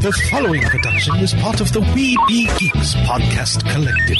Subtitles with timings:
[0.00, 4.18] The following production is part of the We Be Geeks podcast collective.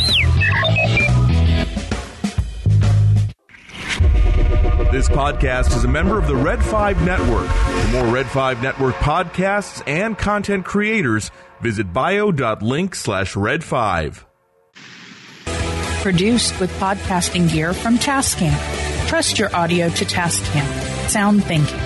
[4.91, 7.49] This podcast is a member of the Red 5 Network.
[7.49, 14.27] For more Red 5 Network podcasts and content creators, visit bio.link slash red 5.
[16.02, 18.56] Produced with podcasting gear from Tascam.
[19.09, 21.09] Trust your audio to Tascam.
[21.09, 21.85] Sound thinking.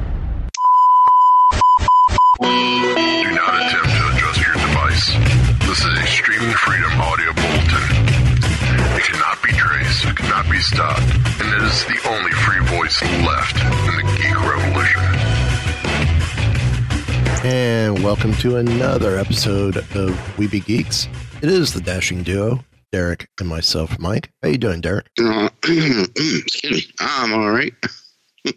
[10.31, 11.01] Cannot be stopped,
[11.41, 15.03] and it is the only free voice left in the geek revolution.
[17.45, 21.09] And welcome to another episode of We Be Geeks.
[21.41, 24.31] It is the dashing duo, Derek and myself, Mike.
[24.41, 25.07] How you doing, Derek?
[25.19, 26.83] Uh, excuse me.
[26.99, 27.73] I'm all right.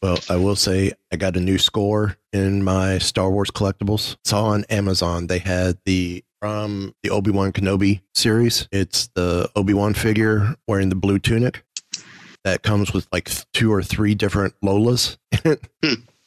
[0.00, 4.14] Well, I will say I got a new score in my Star Wars collectibles.
[4.20, 5.26] It's on Amazon.
[5.26, 8.68] They had the from the Obi Wan Kenobi series.
[8.72, 11.64] It's the Obi Wan figure wearing the blue tunic
[12.44, 15.16] that comes with like two or three different Lolas.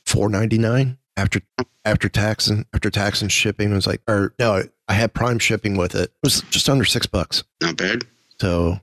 [0.05, 1.41] Four ninety nine after
[1.85, 3.71] after tax and after tax and shipping.
[3.71, 6.09] It was like, or no, I had Prime shipping with it.
[6.09, 7.43] It was just under six bucks.
[7.61, 8.03] Not bad.
[8.39, 8.79] So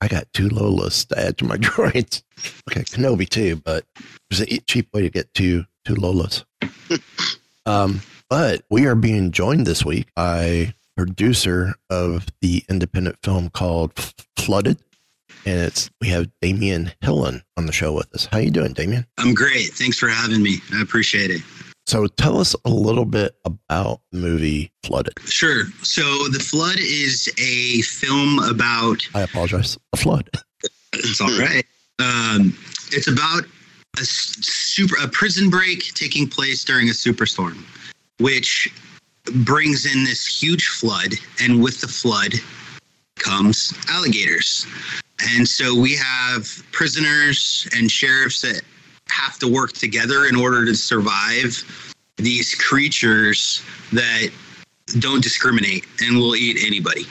[0.00, 2.22] I got two Lolas to add to my droids.
[2.70, 3.84] Okay, Kenobi too, but
[4.28, 6.44] there's a cheap way to get two two Lolas.
[7.66, 8.00] um,
[8.32, 13.92] but we are being joined this week by producer of the independent film called
[14.38, 14.78] Flooded,
[15.44, 18.24] and it's we have Daemon Hillin on the show with us.
[18.24, 19.04] How are you doing, Daemon?
[19.18, 19.74] I'm great.
[19.74, 20.60] Thanks for having me.
[20.72, 21.42] I appreciate it.
[21.84, 25.20] So tell us a little bit about the movie Flooded.
[25.26, 25.64] Sure.
[25.82, 29.06] So, The Flood is a film about.
[29.14, 29.76] I apologize.
[29.92, 30.30] A flood.
[30.94, 31.66] It's all right.
[31.98, 32.56] Um,
[32.92, 33.42] it's about
[34.00, 37.62] a super a prison break taking place during a superstorm,
[38.18, 38.72] which
[39.44, 42.34] brings in this huge flood, and with the flood
[43.16, 44.66] comes alligators.
[45.36, 48.62] And so we have prisoners and sheriffs that
[49.08, 51.64] have to work together in order to survive
[52.16, 53.62] these creatures
[53.92, 54.30] that
[54.98, 57.06] don't discriminate and will eat anybody.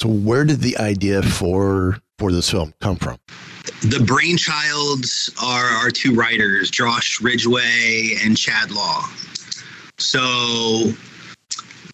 [0.00, 3.18] So where did the idea for for this film come from?
[3.82, 9.04] The brainchilds are our two writers, Josh Ridgway and Chad Law.
[9.98, 10.92] So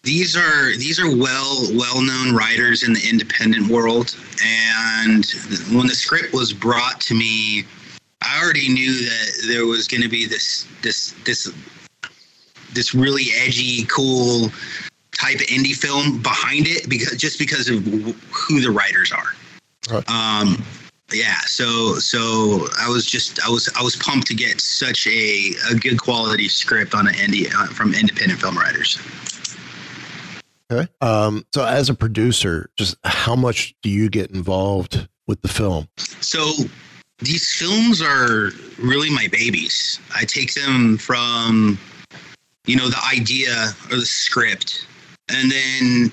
[0.03, 5.25] these are these are well well known writers in the independent world, and
[5.71, 7.65] when the script was brought to me,
[8.21, 11.51] I already knew that there was going to be this this this
[12.73, 14.49] this really edgy, cool
[15.11, 19.33] type of indie film behind it because just because of who the writers are.
[19.89, 20.09] Right.
[20.09, 20.63] Um,
[21.13, 25.53] yeah, so so I was just I was I was pumped to get such a,
[25.71, 28.99] a good quality script on an indie uh, from independent film writers.
[30.71, 30.89] Okay.
[31.01, 35.87] Um, so as a producer, just how much do you get involved with the film?
[35.97, 36.51] So
[37.19, 39.99] these films are really my babies.
[40.15, 41.77] I take them from
[42.65, 44.87] you know the idea or the script
[45.29, 46.11] and then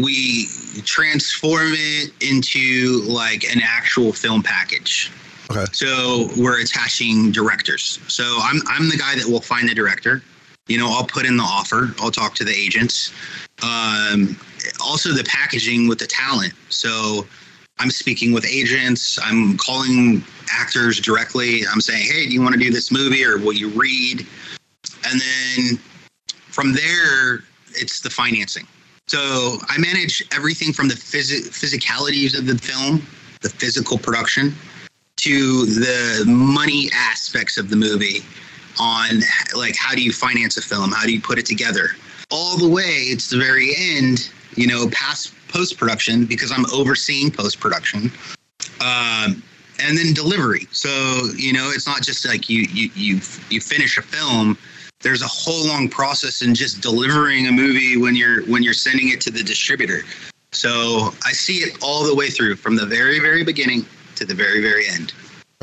[0.00, 0.46] we
[0.84, 5.10] transform it into like an actual film package.
[5.50, 5.64] Okay.
[5.72, 7.98] So we're attaching directors.
[8.08, 10.22] So I'm I'm the guy that will find the director.
[10.68, 11.92] You know, I'll put in the offer.
[11.98, 13.12] I'll talk to the agents.
[13.62, 14.38] Um,
[14.80, 16.54] also, the packaging with the talent.
[16.68, 17.26] So
[17.78, 19.18] I'm speaking with agents.
[19.22, 21.62] I'm calling actors directly.
[21.66, 24.26] I'm saying, hey, do you want to do this movie or will you read?
[25.04, 25.78] And then
[26.50, 28.66] from there, it's the financing.
[29.08, 33.06] So I manage everything from the phys- physicalities of the film,
[33.40, 34.54] the physical production,
[35.16, 38.24] to the money aspects of the movie.
[38.80, 39.20] on
[39.54, 41.90] like how do you finance a film, how do you put it together,
[42.30, 47.30] all the way it's the very end, you know, past post production because I'm overseeing
[47.30, 48.10] post production.
[48.80, 49.42] Um,
[49.78, 50.66] and then delivery.
[50.70, 50.88] So
[51.36, 53.20] you know, it's not just like you you you
[53.50, 54.56] you finish a film.
[55.02, 59.10] There's a whole long process in just delivering a movie when you're when you're sending
[59.10, 60.02] it to the distributor.
[60.52, 63.84] So I see it all the way through from the very very beginning
[64.16, 65.12] to the very very end.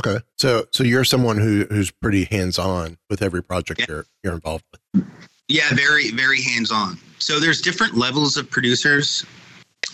[0.05, 0.23] Okay.
[0.37, 3.85] So so you're someone who who's pretty hands on with every project Yeah.
[3.89, 5.05] you're you're involved with.
[5.49, 6.99] Yeah, very, very hands on.
[7.17, 9.25] So there's different levels of producers.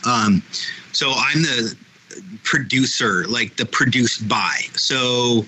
[0.06, 0.44] Um,
[0.92, 1.76] so I'm the
[2.44, 4.60] producer, like the produced by.
[4.76, 5.46] So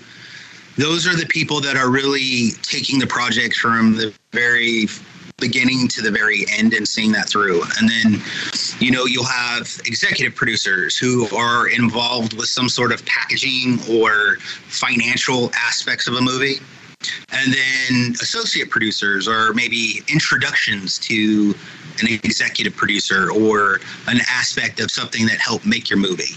[0.78, 4.86] those are the people that are really taking the project from the very
[5.38, 7.62] beginning to the very end and seeing that through.
[7.78, 8.22] And then,
[8.78, 14.36] you know, you'll have executive producers who are involved with some sort of packaging or
[14.68, 16.56] financial aspects of a movie
[17.30, 21.54] and then associate producers or maybe introductions to
[22.00, 26.34] an executive producer or an aspect of something that helped make your movie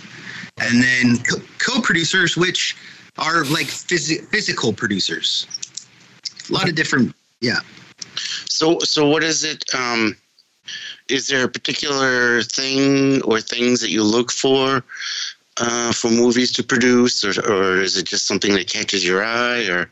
[0.59, 2.75] and then co- co-producers which
[3.17, 5.47] are like phys- physical producers
[6.49, 7.59] a lot of different yeah
[8.49, 9.63] So, so what is it?
[9.73, 10.15] Um,
[11.07, 14.83] is there a particular thing or things that you look for
[15.57, 19.67] uh, for movies to produce, or, or is it just something that catches your eye?
[19.67, 19.89] Or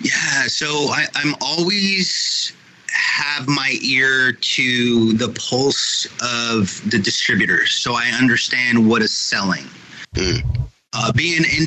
[0.00, 2.52] Yeah, so I, I'm always
[2.88, 9.66] have my ear to the pulse of the distributors, so I understand what is selling.
[10.92, 11.66] Uh, being an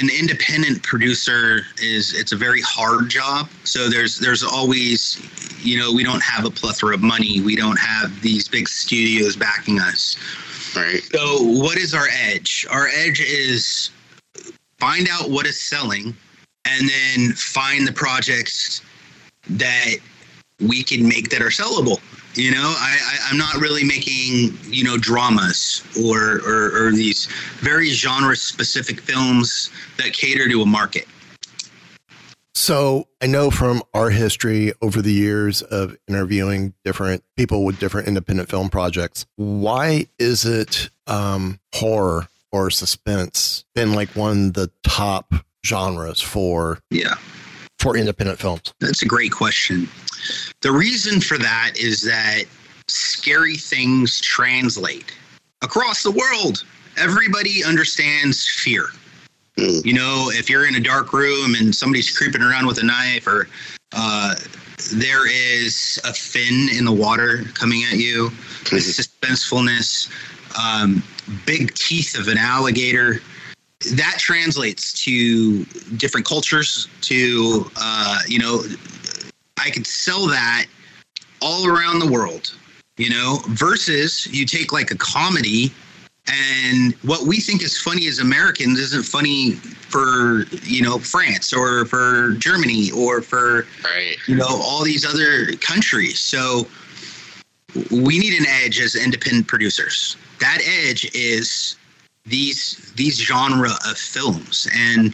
[0.00, 3.48] an independent producer is it's a very hard job.
[3.64, 5.20] So there's there's always,
[5.62, 7.40] you know, we don't have a plethora of money.
[7.40, 10.16] We don't have these big studios backing us.
[10.74, 11.02] right?
[11.02, 12.66] So, what is our edge?
[12.70, 13.90] Our edge is
[14.78, 16.16] find out what is selling
[16.64, 18.82] and then find the projects
[19.50, 19.96] that
[20.60, 22.00] we can make that are sellable.
[22.34, 27.26] You know, I, I, I'm not really making, you know, dramas or, or, or these
[27.60, 31.06] very genre specific films that cater to a market.
[32.54, 38.08] So I know from our history over the years of interviewing different people with different
[38.08, 44.70] independent film projects, why is it um, horror or suspense been like one of the
[44.84, 45.34] top
[45.66, 47.14] genres for Yeah.
[47.82, 48.72] For independent films?
[48.78, 49.88] That's a great question.
[50.60, 52.44] The reason for that is that
[52.86, 55.12] scary things translate
[55.62, 56.64] across the world.
[56.96, 58.86] Everybody understands fear.
[59.56, 63.26] You know, if you're in a dark room and somebody's creeping around with a knife,
[63.26, 63.48] or
[63.92, 64.34] uh,
[64.94, 68.30] there is a fin in the water coming at you,
[68.70, 70.08] the suspensefulness,
[70.58, 71.02] um,
[71.44, 73.20] big teeth of an alligator,
[73.94, 75.64] that translates to
[75.96, 76.88] different cultures.
[77.02, 78.62] To uh, you know,
[79.58, 80.66] I could sell that
[81.40, 82.54] all around the world.
[82.98, 85.72] You know, versus you take like a comedy
[86.28, 91.84] and what we think is funny as Americans isn't funny for you know France or
[91.86, 94.16] for Germany or for Right.
[94.28, 96.18] you know all these other countries.
[96.18, 96.66] So
[97.90, 100.16] we need an edge as independent producers.
[100.40, 101.76] That edge is
[102.24, 105.12] these these genre of films, and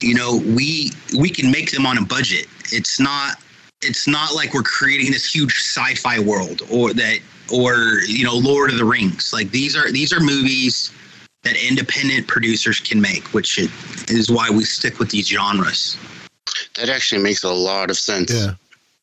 [0.00, 2.46] you know we we can make them on a budget.
[2.72, 3.36] It's not
[3.82, 7.18] it's not like we're creating this huge sci-fi world or that
[7.52, 9.32] or you know Lord of the Rings.
[9.32, 10.92] Like these are these are movies
[11.42, 15.96] that independent producers can make, which is why we stick with these genres.
[16.76, 18.32] That actually makes a lot of sense.
[18.32, 18.54] Yeah.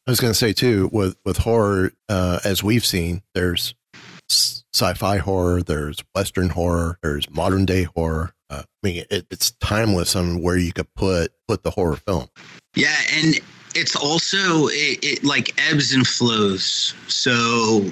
[0.07, 3.73] I was going to say too with with horror uh, as we've seen there's s-
[4.73, 8.33] sci-fi horror, there's western horror, there's modern day horror.
[8.49, 12.27] Uh, I mean it, it's timeless on where you could put put the horror film.
[12.75, 13.35] Yeah, and
[13.75, 16.93] it's also it, it like ebbs and flows.
[17.07, 17.85] So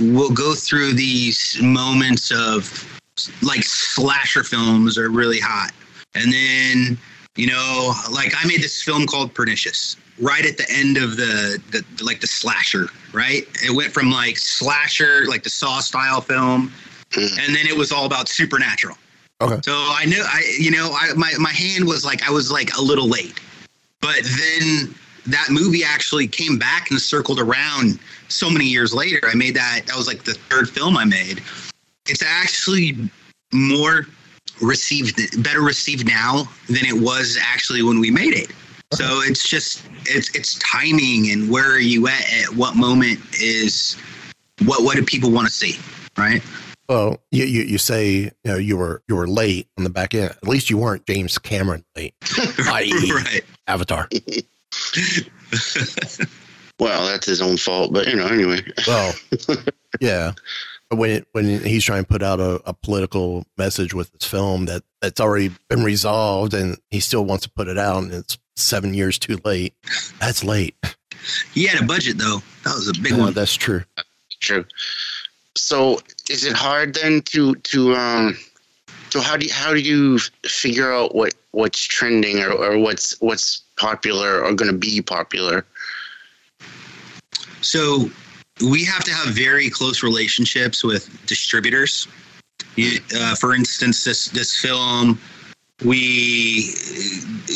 [0.00, 3.00] we'll go through these moments of
[3.42, 5.72] like slasher films are really hot,
[6.14, 6.98] and then
[7.36, 11.60] you know, like I made this film called Pernicious right at the end of the,
[11.70, 12.88] the like the slasher.
[13.12, 16.72] Right, it went from like slasher, like the Saw style film,
[17.12, 17.38] hmm.
[17.40, 18.96] and then it was all about supernatural.
[19.40, 19.58] Okay.
[19.62, 22.76] So I knew I you know I my my hand was like I was like
[22.76, 23.40] a little late.
[24.00, 24.94] But then
[25.26, 29.20] that movie actually came back and circled around so many years later.
[29.24, 31.42] I made that that was like the third film I made.
[32.06, 32.96] It's actually
[33.52, 34.06] more
[34.62, 38.50] received better received now than it was actually when we made it.
[38.92, 43.96] So it's just it's it's timing and where are you at at what moment is
[44.64, 45.78] what what do people want to see,
[46.16, 46.42] right?
[46.88, 50.14] Well, you, you you say you know you were you were late on the back
[50.14, 50.30] end.
[50.30, 52.14] At least you weren't James Cameron late,
[52.58, 53.12] i.e.
[53.12, 53.42] right.
[53.66, 54.08] Avatar.
[56.78, 58.60] well, that's his own fault, but you know, anyway.
[58.86, 59.14] Well,
[60.00, 60.32] yeah.
[60.88, 64.28] But when it, when he's trying to put out a, a political message with his
[64.28, 68.14] film that that's already been resolved, and he still wants to put it out, and
[68.14, 69.74] it's seven years too late.
[70.18, 70.74] That's late.
[71.54, 72.40] He had a budget though.
[72.64, 73.32] That was a big Yeah, one.
[73.32, 73.82] that's true.
[74.40, 74.64] True.
[75.56, 78.36] So, is it hard then to to um?
[79.10, 83.18] So how do you, how do you figure out what what's trending or, or what's
[83.20, 85.64] what's popular or going to be popular?
[87.62, 88.10] So
[88.60, 92.08] we have to have very close relationships with distributors.
[92.76, 95.18] You- Uh, for instance, this this film,
[95.84, 96.74] we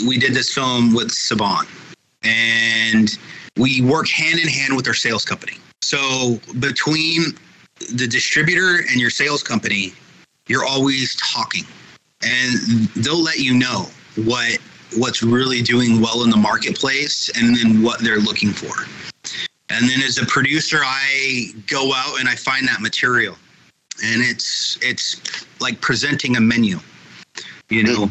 [0.07, 1.67] we did this film with Saban,
[2.23, 3.19] and
[3.57, 5.57] we work hand in hand with our sales company.
[5.83, 7.23] So between
[7.95, 9.93] the distributor and your sales company,
[10.47, 11.65] you're always talking,
[12.23, 13.87] and they'll let you know
[14.17, 14.59] what
[14.97, 18.87] what's really doing well in the marketplace, and then what they're looking for.
[19.71, 23.37] And then as a producer, I go out and I find that material.
[24.05, 26.81] And it's it's like presenting a menu.
[27.71, 28.11] You know,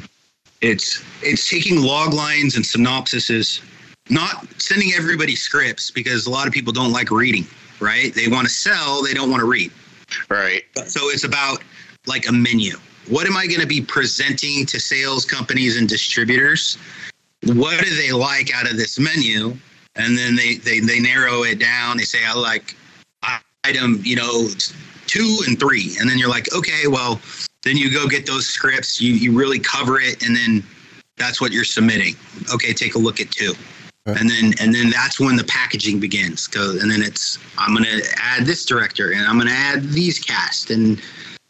[0.62, 3.62] it's it's taking log lines and synopsises,
[4.10, 7.46] not sending everybody scripts because a lot of people don't like reading,
[7.80, 8.14] right?
[8.14, 9.72] They want to sell, they don't want to read.
[10.30, 10.64] Right.
[10.88, 11.62] So it's about
[12.08, 12.78] like a menu.
[13.08, 16.78] What am I going to be presenting to sales companies and distributors?
[17.44, 19.58] What do they like out of this menu?
[19.96, 21.98] And then they, they, they narrow it down.
[21.98, 22.76] They say, I like
[23.64, 24.48] item, you know,
[25.08, 25.96] two and three.
[26.00, 27.20] And then you're like, okay, well,
[27.64, 30.64] then you go get those scripts, you, you really cover it, and then
[31.18, 32.16] that's what you're submitting.
[32.54, 33.54] Okay, take a look at two.
[34.06, 36.48] And then and then that's when the packaging begins.
[36.48, 40.72] Go and then it's I'm gonna add this director and I'm gonna add these cast
[40.72, 41.00] and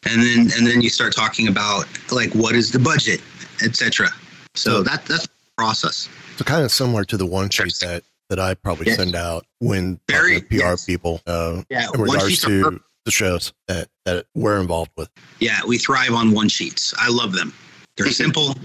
[0.06, 3.22] and then and then you start talking about like what is the budget,
[3.64, 4.10] etc.
[4.56, 6.10] So that that's the process.
[6.36, 8.98] So kind of similar to the one sheet that that I probably Yes.
[8.98, 12.82] send out when Very- PR people uh, Yeah, in one regards to.
[13.06, 15.10] The shows that that we're involved with.
[15.40, 16.94] Yeah, we thrive on one sheets.
[16.98, 17.54] I love them.
[17.98, 18.56] They're simple.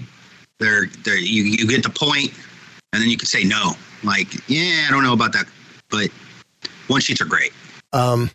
[0.58, 2.32] They're they're you, you get the point,
[2.92, 3.72] and then you can say no.
[4.02, 5.46] Like, yeah, I don't know about that,
[5.90, 6.10] but
[6.88, 7.52] one sheets are great.
[7.92, 8.30] Um,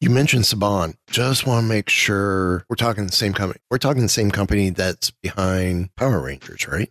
[0.00, 0.94] you mentioned Saban.
[1.10, 3.60] Just want to make sure we're talking the same company.
[3.70, 6.90] We're talking the same company that's behind Power Rangers, right?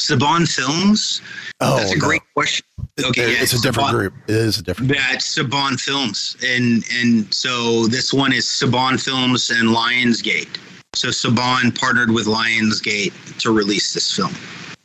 [0.00, 1.20] Saban Films.
[1.60, 2.00] Oh, that's a no.
[2.00, 2.66] great question.
[2.98, 4.14] Okay, it's yeah, a different Saban- group.
[4.26, 4.92] It is a different.
[4.92, 10.58] That's Saban Films, and and so this one is Saban Films and Lionsgate.
[10.94, 14.34] So Saban partnered with Lionsgate to release this film.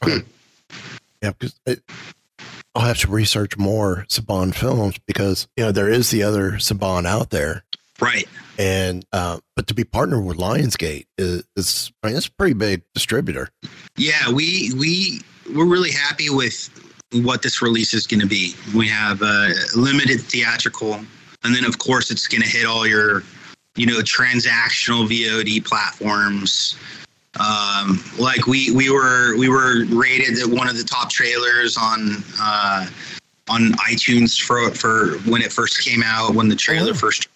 [0.04, 0.24] Okay.
[1.22, 1.56] Yeah, because
[2.76, 7.06] I'll have to research more Saban films because you know there is the other Saban
[7.06, 7.64] out there,
[8.02, 8.28] right?
[8.58, 12.54] And uh, but to be partnered with Lionsgate is, is I mean it's a pretty
[12.54, 13.50] big distributor.
[13.98, 15.22] Yeah, we we
[15.54, 16.70] we're really happy with
[17.14, 18.56] what this release is going to be.
[18.76, 20.94] We have a limited theatrical,
[21.44, 23.24] and then of course it's going to hit all your,
[23.76, 26.78] you know, transactional VOD platforms.
[27.38, 32.24] Um, like we we were we were rated at one of the top trailers on
[32.40, 32.88] uh,
[33.50, 37.28] on iTunes for for when it first came out when the trailer first.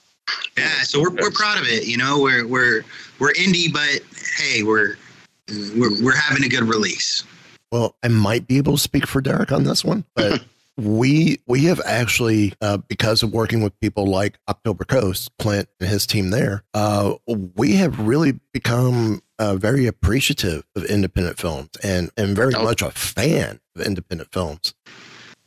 [0.58, 1.86] Yeah, so we're, we're proud of it.
[1.86, 2.84] You know, we're we're
[3.20, 4.02] we're indie, but
[4.38, 4.98] hey, we're
[5.76, 7.24] we're we're having a good release.
[7.72, 10.44] Well, I might be able to speak for Derek on this one, but
[10.78, 15.90] we we have actually uh, because of working with people like October Coast, Clint and
[15.90, 17.16] his team there, uh,
[17.56, 22.92] we have really become uh, very appreciative of independent films and and very much a
[22.92, 24.74] fan of independent films.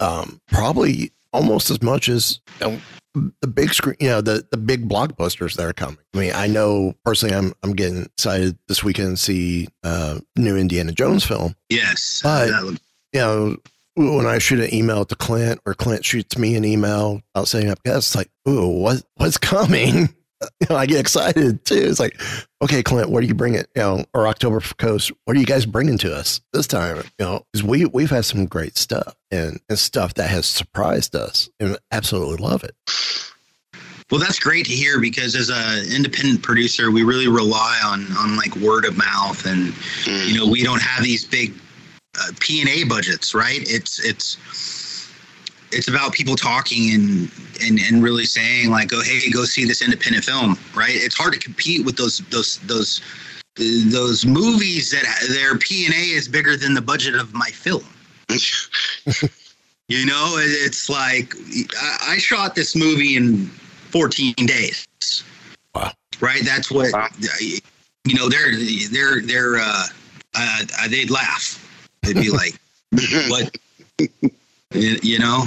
[0.01, 2.41] Um, probably almost as much as
[3.14, 5.99] the big screen, you know, the the big blockbusters that are coming.
[6.14, 10.57] I mean, I know personally, I'm I'm getting excited this weekend to see uh, new
[10.57, 11.54] Indiana Jones film.
[11.69, 12.49] Yes, but
[13.12, 13.57] you know,
[13.97, 17.71] when I shoot an email to Clint or Clint shoots me an email about setting
[17.71, 20.14] up guests, like, ooh, what what's coming?
[20.61, 21.75] You know, I get excited too.
[21.75, 22.21] It's like,
[22.63, 23.65] okay, Clint, what do you bringing?
[23.75, 26.99] You know, or October Coast, what are you guys bringing to us this time?
[27.19, 31.17] You know, because we we've had some great stuff and, and stuff that has surprised
[31.17, 32.77] us, and absolutely love it.
[34.13, 38.37] Well, that's great to hear because as an independent producer, we really rely on on
[38.37, 39.75] like word of mouth, and
[40.29, 41.55] you know we don't have these big
[42.21, 43.61] uh, P and A budgets, right?
[43.63, 44.37] It's it's
[45.73, 47.31] it's about people talking and,
[47.62, 50.95] and and really saying like, oh hey, go see this independent film, right?
[50.95, 53.00] It's hard to compete with those those those
[53.57, 57.85] those movies that their P and A is bigger than the budget of my film.
[59.88, 61.35] you know, it's like
[61.81, 63.47] I, I shot this movie in
[63.91, 64.87] 14 days.
[65.75, 65.93] Wow.
[66.21, 66.43] Right.
[66.45, 66.93] That's what
[68.05, 68.29] you know.
[68.29, 68.57] They're
[68.91, 69.87] they're they're uh,
[70.35, 71.59] uh, they'd laugh.
[72.02, 72.55] They'd be like,
[73.29, 73.57] "What?
[74.75, 75.45] You, you know,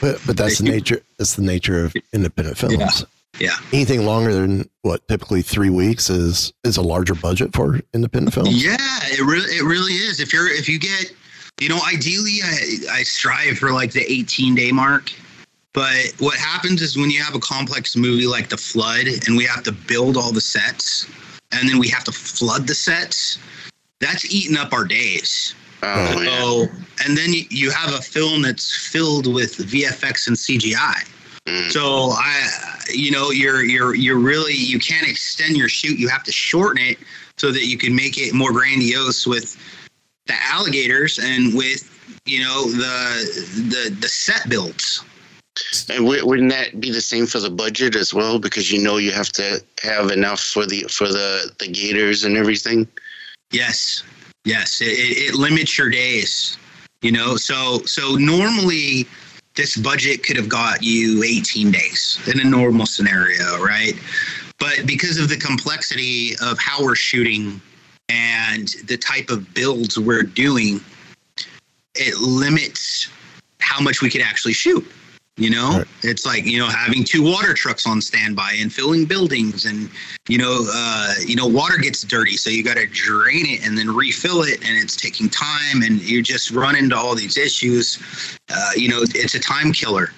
[0.00, 1.00] But but that's the nature.
[1.18, 3.04] That's the nature of independent films.
[3.38, 3.48] Yeah.
[3.48, 3.56] yeah.
[3.72, 8.64] Anything longer than what typically three weeks is is a larger budget for independent films.
[8.64, 10.20] Yeah, it really it really is.
[10.20, 11.12] If you're if you get
[11.60, 15.12] you know, ideally I, I strive for like the 18 day mark.
[15.74, 19.44] But what happens is when you have a complex movie like The Flood and we
[19.44, 21.06] have to build all the sets
[21.52, 23.38] and then we have to flood the sets,
[24.00, 25.54] that's eating up our days.
[25.82, 26.40] Oh, yeah.
[26.40, 26.66] So,
[27.04, 31.08] and then you, you have a film that's filled with VFX and CGI.
[31.46, 31.70] Mm.
[31.70, 32.48] So I,
[32.92, 35.98] you know, you're you're you're really you can't extend your shoot.
[35.98, 36.98] You have to shorten it
[37.36, 39.56] so that you can make it more grandiose with
[40.26, 41.88] the alligators and with
[42.26, 45.02] you know the the the set builds.
[45.90, 48.38] And wouldn't that be the same for the budget as well?
[48.38, 52.36] Because you know you have to have enough for the for the the gators and
[52.36, 52.86] everything.
[53.50, 54.02] Yes,
[54.48, 56.56] yes, it, it, it limits your days.
[57.02, 59.06] You know, so so normally
[59.54, 63.94] this budget could have got you 18 days in a normal scenario, right?
[64.58, 67.60] But because of the complexity of how we're shooting
[68.08, 70.80] and the type of builds we're doing,
[71.94, 73.08] it limits
[73.60, 74.84] how much we could actually shoot.
[75.38, 75.86] You know, Right.
[76.02, 79.88] it's like you know having two water trucks on standby and filling buildings, and
[80.28, 83.78] you know, uh, you know, water gets dirty, so you got to drain it and
[83.78, 87.98] then refill it, and it's taking time, and you just run into all these issues.
[88.50, 90.12] Uh, you know, it's a time killer.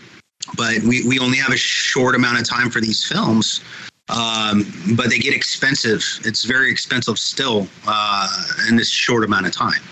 [0.57, 3.61] But we, we only have a short amount of time for these films,
[4.09, 4.65] um,
[4.97, 6.03] but they get expensive.
[6.25, 9.83] It's very expensive still uh, in this short amount of time.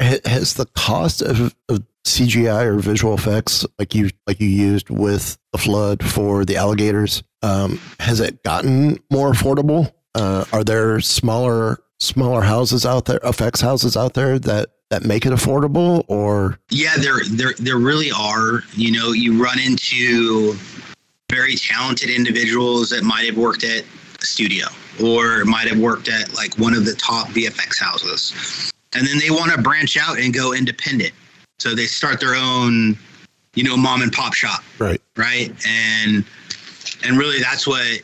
[0.00, 5.38] Has the cost of, of CGI or visual effects, like you like you used with
[5.52, 9.92] the flood for the alligators, um, has it gotten more affordable?
[10.14, 15.24] Uh, are there smaller smaller houses out there, effects houses out there that that make
[15.24, 18.62] it affordable, or Yeah, there there there really are.
[18.74, 20.54] You know, you run into
[21.30, 23.84] very talented individuals that might have worked at
[24.20, 24.66] a studio
[25.02, 28.70] or might have worked at like one of the top VFX houses.
[28.94, 31.12] And then they want to branch out and go independent.
[31.62, 32.98] So they start their own,
[33.54, 34.64] you know, mom and pop shop.
[34.80, 35.00] Right?
[35.16, 35.52] right?
[35.64, 36.24] And
[37.04, 38.02] and really that's what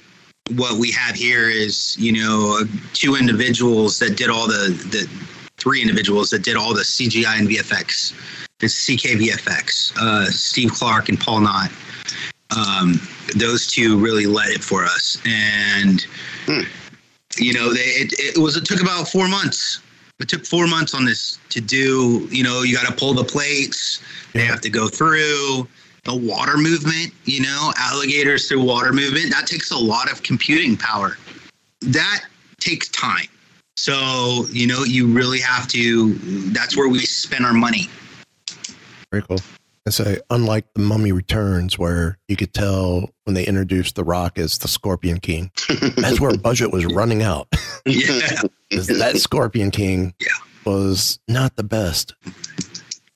[0.51, 5.09] what we have here is you know two individuals that did all the the
[5.57, 8.15] three individuals that did all the cgi and vfx
[8.61, 11.71] it's ckvfx uh, steve clark and paul knott.
[12.57, 12.99] Um,
[13.37, 15.21] those two really led it for us.
[15.27, 16.07] And
[16.47, 16.63] Hmm.
[17.37, 19.81] you know they it, it was it took about four months
[20.21, 23.25] it took four months on this to do you know you got to pull the
[23.25, 24.03] plates
[24.33, 25.67] they have to go through
[26.05, 29.31] the water movement you know alligators through water movement.
[29.31, 31.19] That takes a lot of computing power.
[31.83, 32.25] That
[32.59, 33.29] takes time.
[33.77, 36.15] So you know you really have to
[36.53, 37.89] that's where we spend our money.
[39.11, 39.39] Very cool.
[39.89, 44.39] I say, unlike the Mummy Returns, where you could tell when they introduced The Rock
[44.39, 45.51] as the Scorpion King,
[45.97, 47.49] that's where budget was running out.
[47.87, 50.29] yeah that Scorpion King Yeah.
[50.67, 52.15] was not the best.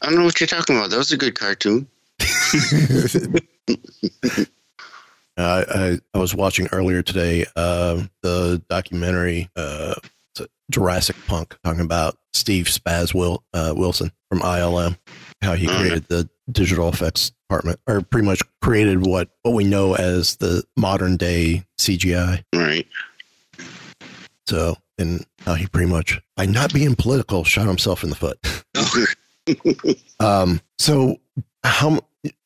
[0.00, 0.88] I don't know what you're talking about.
[0.90, 1.86] That was a good cartoon.
[5.34, 9.94] Uh, I, I was watching earlier today uh, the documentary uh,
[10.70, 14.98] Jurassic Punk talking about Steve Spaz Will, uh, Wilson from ILM,
[15.42, 15.78] how he Mhm.
[15.78, 20.64] created the digital effects department, or pretty much created what, what we know as the
[20.76, 22.44] modern day CGI.
[22.54, 22.86] Right.
[24.46, 28.38] So, and how he pretty much, by not being political, shot himself in the foot.
[30.20, 31.16] Um, so
[31.64, 31.98] how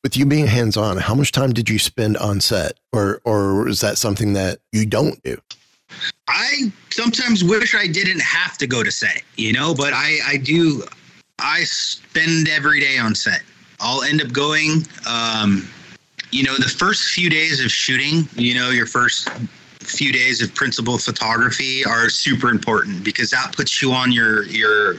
[0.02, 3.68] with you being hands on, how much time did you spend on set, or or
[3.68, 5.38] is that something that you don't do?
[6.26, 10.36] I sometimes wish I didn't have to go to set, you know, but I, I
[10.38, 10.84] do,
[11.38, 13.42] I spend every day on set.
[13.80, 15.68] I'll end up going, um,
[16.30, 19.28] you know, the first few days of shooting, you know, your first
[19.80, 24.96] few days of principal photography are super important because that puts you on your, your,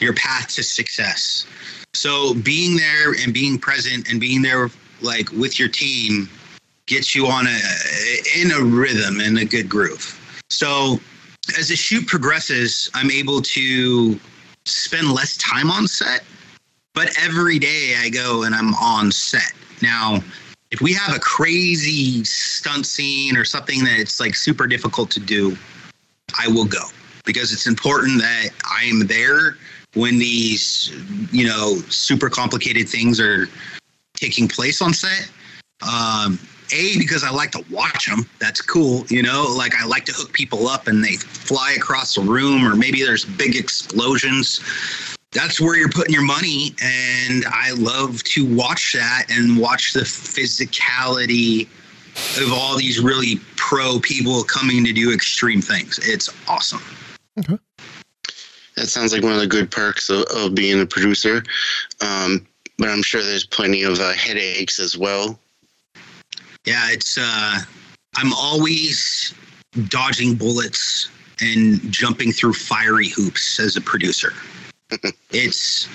[0.00, 1.46] your path to success.
[1.94, 4.70] So being there and being present and being there
[5.00, 6.28] like with your team
[6.86, 7.58] gets you on a
[8.36, 10.20] in a rhythm and a good groove.
[10.50, 11.00] So
[11.58, 14.20] as the shoot progresses, I'm able to
[14.66, 16.22] spend less time on set,
[16.94, 19.52] but every day I go and I'm on set.
[19.82, 20.22] Now,
[20.70, 25.20] if we have a crazy stunt scene or something that it's like super difficult to
[25.20, 25.56] do,
[26.38, 26.82] I will go
[27.24, 29.56] because it's important that I am there
[29.94, 30.92] when these,
[31.32, 33.48] you know, super complicated things are
[34.14, 35.30] taking place on set.
[35.82, 36.38] Um,
[36.72, 38.26] a because I like to watch them.
[38.38, 39.46] That's cool, you know.
[39.56, 43.02] Like I like to hook people up and they fly across the room, or maybe
[43.02, 44.60] there's big explosions.
[45.32, 50.00] that's where you're putting your money and i love to watch that and watch the
[50.00, 51.68] physicality
[52.42, 56.80] of all these really pro people coming to do extreme things it's awesome
[58.76, 61.42] That sounds like one of the good perks of, of being a producer.
[62.00, 62.46] Um,
[62.78, 65.38] but I'm sure there's plenty of uh, headaches as well.
[66.66, 67.58] Yeah it's uh
[68.16, 69.34] i'm always
[69.88, 71.08] dodging bullets
[71.40, 74.32] and jumping through fiery hoops as a producer.
[75.32, 75.88] It's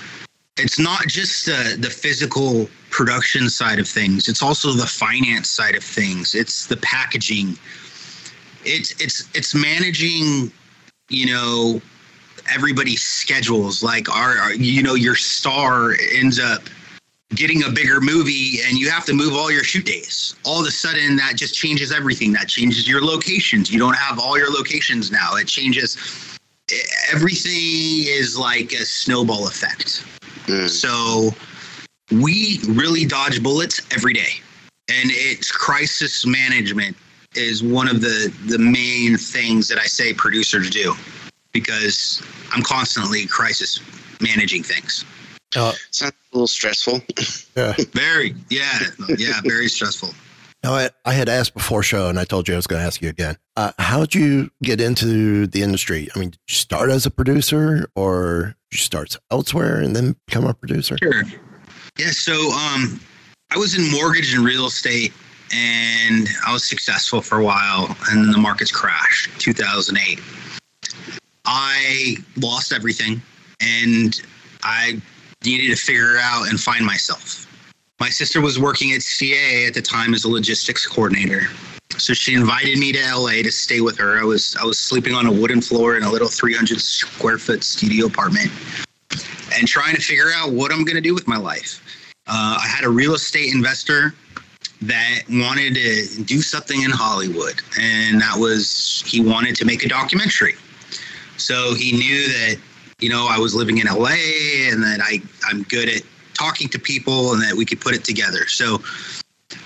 [0.58, 5.74] it's not just the the physical production side of things it's also the finance side
[5.74, 7.56] of things it's the packaging.
[8.64, 10.52] It's it's it's managing
[11.08, 11.80] you know
[12.54, 16.62] everybody's schedules like our, our you know your star ends up
[17.34, 20.34] getting a bigger movie and you have to move all your shoot days.
[20.44, 22.32] All of a sudden that just changes everything.
[22.32, 23.70] That changes your locations.
[23.70, 25.36] You don't have all your locations now.
[25.36, 25.96] It changes
[27.12, 30.04] everything is like a snowball effect.
[30.46, 30.68] Mm.
[30.68, 31.30] so
[32.10, 34.40] we really dodge bullets every day.
[34.88, 36.96] And it's crisis management
[37.34, 40.94] is one of the the main things that i say producers do
[41.52, 43.80] because i'm constantly crisis
[44.20, 45.04] managing things.
[45.56, 47.00] Uh, Sounds a little stressful.
[47.56, 47.74] yeah.
[47.92, 48.78] very yeah
[49.18, 50.10] yeah very stressful
[50.64, 52.86] Now, I, I had asked before show, and I told you I was going to
[52.86, 53.36] ask you again.
[53.56, 56.08] Uh, how'd you get into the industry?
[56.14, 60.14] I mean, did you start as a producer, or did you start elsewhere and then
[60.28, 60.96] become a producer?
[61.02, 61.24] Sure.
[61.98, 62.10] Yeah.
[62.12, 63.00] So um,
[63.50, 65.12] I was in mortgage and real estate,
[65.52, 69.30] and I was successful for a while, and then the markets crashed.
[69.40, 70.20] 2008.
[71.44, 73.20] I lost everything,
[73.60, 74.20] and
[74.62, 75.02] I
[75.44, 77.46] needed to figure out and find myself.
[78.00, 81.48] My sister was working at CA at the time as a logistics coordinator.
[81.98, 84.18] So she invited me to LA to stay with her.
[84.18, 87.62] I was I was sleeping on a wooden floor in a little 300 square foot
[87.62, 88.50] studio apartment
[89.56, 91.82] and trying to figure out what I'm going to do with my life.
[92.26, 94.14] Uh, I had a real estate investor
[94.80, 99.88] that wanted to do something in Hollywood, and that was he wanted to make a
[99.88, 100.54] documentary.
[101.36, 102.56] So he knew that
[103.02, 104.16] you know I was living in LA
[104.70, 106.02] and that I I'm good at
[106.34, 108.46] talking to people and that we could put it together.
[108.46, 108.82] So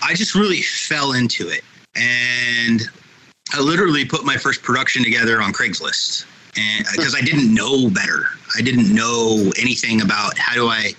[0.02, 1.62] I just really fell into it,
[1.94, 2.82] and
[3.52, 6.26] I literally put my first production together on Craigslist.
[6.58, 10.92] And because I didn't know better, I didn't know anything about how do I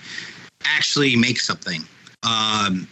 [0.64, 1.82] actually make something.
[2.22, 2.86] Um,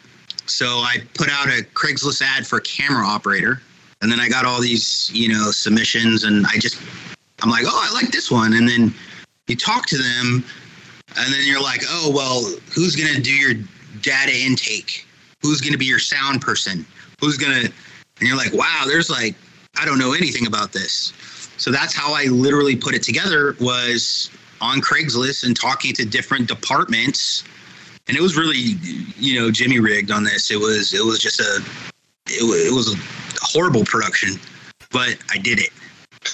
[0.46, 3.62] so I put out a Craigslist ad for camera operator,
[4.02, 6.80] and then I got all these, you know, submissions, and I just,
[7.42, 8.92] I'm like, oh, I like this one, and then
[9.48, 10.44] you talk to them,
[11.16, 13.54] and then you're like, oh, well, who's gonna do your
[14.02, 15.06] data intake?
[15.42, 16.84] Who's gonna be your sound person?
[17.20, 17.68] Who's gonna?
[18.18, 19.34] And you're like, wow, there's like,
[19.78, 21.12] I don't know anything about this.
[21.58, 24.30] So that's how I literally put it together was
[24.60, 27.44] on Craigslist and talking to different departments.
[28.08, 28.76] And it was really,
[29.18, 30.50] you know, Jimmy rigged on this.
[30.50, 31.62] It was, it was just a,
[32.28, 32.98] it, it was a
[33.40, 34.38] horrible production,
[34.92, 35.70] but I did it.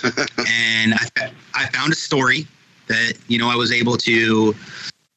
[0.48, 2.46] and I, I found a story
[2.92, 4.54] that, you know, I was able to,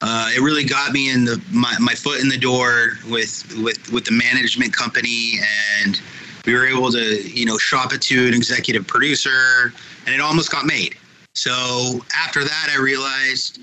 [0.02, 3.92] uh, it really got me in the, my, my foot in the door with, with,
[3.92, 5.40] with the management company.
[5.84, 6.02] And,
[6.46, 9.74] we were able to you know shop it to an executive producer
[10.06, 10.96] and it almost got made.
[11.34, 13.60] So after that i realized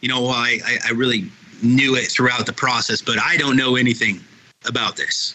[0.00, 1.30] you know I, I, I really
[1.62, 4.20] knew it throughout the process but i don't know anything
[4.66, 5.34] about this.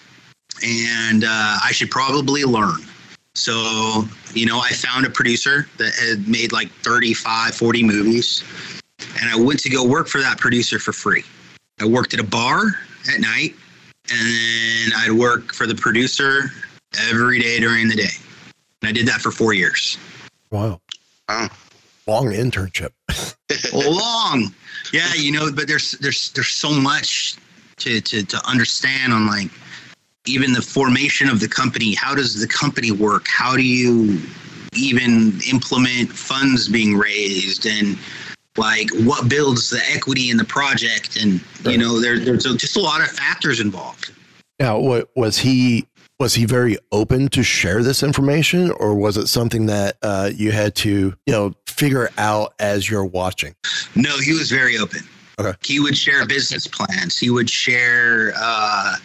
[0.64, 2.82] And uh, i should probably learn
[3.36, 8.44] so you know i found a producer that had made like 35 40 movies
[9.22, 11.24] and i went to go work for that producer for free
[11.80, 12.80] i worked at a bar
[13.14, 13.56] at night
[14.12, 16.52] and then I'd work for the producer
[17.10, 18.14] every day during the day.
[18.82, 19.98] And I did that for four years.
[20.52, 20.82] Wow.
[21.28, 21.50] Wow.
[22.08, 22.92] Long internship.
[23.74, 24.54] Long.
[24.92, 27.36] Yeah, you know, but there's there's there's so much
[27.78, 29.52] to, to, to understand on like
[30.30, 31.94] even the formation of the company.
[31.96, 33.28] How does the company work?
[33.28, 34.22] How do you
[34.74, 37.98] even implement funds being raised and
[38.58, 42.80] like what builds the equity in the project and you know there, there's just a
[42.80, 44.12] lot of factors involved
[44.60, 45.88] Now, what was he?
[46.20, 50.52] Was he very open to share this information, or was it something that uh, you
[50.52, 53.56] had to, you know, figure out as you're watching?
[53.96, 55.00] No, he was very open.
[55.40, 55.54] Okay.
[55.64, 57.18] He would share business plans.
[57.18, 58.34] He would share.
[58.36, 58.98] Uh,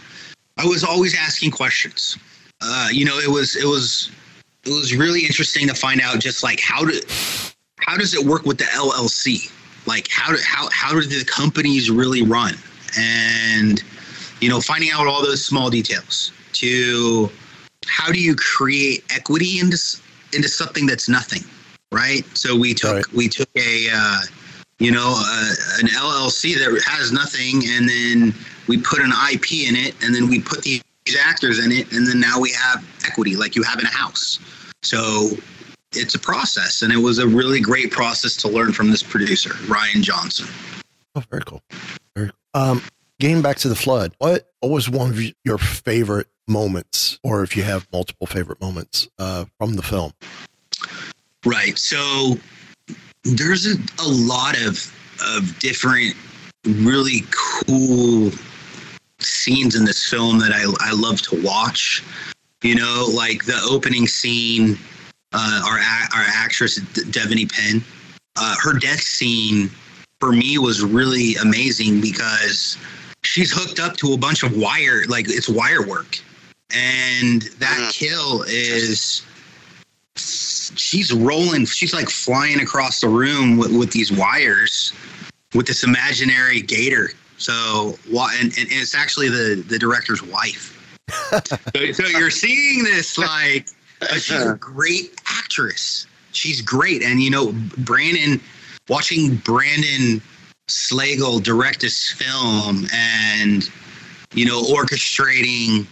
[0.56, 2.16] I was always asking questions.
[2.60, 4.10] Uh, you know, it was it was
[4.64, 7.00] it was really interesting to find out just like how do
[7.80, 9.50] how does it work with the LLC?
[9.86, 12.54] Like how do how how do the companies really run?
[12.98, 13.82] And
[14.40, 16.32] you know, finding out all those small details.
[16.54, 17.30] To
[17.86, 19.76] how do you create equity into
[20.32, 21.42] into something that's nothing,
[21.92, 22.24] right?
[22.36, 23.12] So we took Right.
[23.12, 24.20] we took a uh,
[24.78, 28.34] you know, uh, an LLC that has nothing, and then
[28.66, 30.82] we put an IP in it, and then we put these
[31.22, 34.38] actors in it, and then now we have equity like you have in a house.
[34.82, 35.30] So
[35.92, 39.54] it's a process, and it was a really great process to learn from this producer,
[39.68, 40.46] Ryan Johnson.
[41.14, 41.62] Oh, very cool.
[42.16, 42.62] Very cool.
[42.62, 42.82] Um,
[43.20, 47.56] getting back to the flood, what, what was one of your favorite moments, or if
[47.56, 50.12] you have multiple favorite moments uh, from the film?
[51.44, 51.78] Right.
[51.78, 52.36] So
[53.24, 54.92] there's a, a lot of
[55.36, 56.14] of different
[56.66, 58.30] really cool
[59.24, 62.02] scenes in this film that I, I love to watch.
[62.62, 64.78] You know, like the opening scene,
[65.32, 65.78] uh, our
[66.18, 67.82] our actress Devanny Pinn,
[68.36, 69.70] uh, her death scene
[70.18, 72.78] for me was really amazing because
[73.22, 76.18] she's hooked up to a bunch of wire, like it's wire work,
[76.74, 77.92] and that mm.
[77.92, 79.22] kill is
[80.16, 84.92] she's rolling she's like flying across the room with, with these wires
[85.54, 90.70] with this imaginary gator so and, and it's actually the the director's wife.
[91.92, 93.68] So, you're seeing this like
[94.14, 96.06] she's a great actress.
[96.32, 97.02] She's great.
[97.02, 98.40] And you know brandon
[98.88, 100.22] watching brandon
[100.68, 103.70] slagle direct this film and
[104.32, 105.86] you know orchestrating